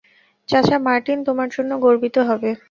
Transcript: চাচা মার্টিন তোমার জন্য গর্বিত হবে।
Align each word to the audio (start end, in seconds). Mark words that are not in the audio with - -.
চাচা 0.49 0.77
মার্টিন 0.79 1.19
তোমার 1.27 1.49
জন্য 1.55 1.71
গর্বিত 1.81 2.15
হবে। 2.29 2.51